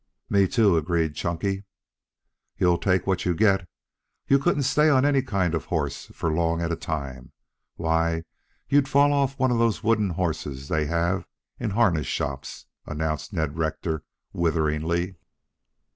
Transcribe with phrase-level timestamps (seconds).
[0.31, 1.63] "Me too," agreed Chunky.
[2.57, 3.67] "You'll take what you get.
[4.27, 7.33] You couldn't stay on any kind of horse for long at a time.
[7.75, 8.23] Why,
[8.67, 11.27] you'd fall off one of those wooden horses that they have
[11.59, 14.03] in harness shops," announced Ned Rector
[14.33, 15.17] witheringly.